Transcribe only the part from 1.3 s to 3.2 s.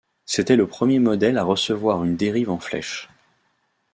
à recevoir une dérive en flèche.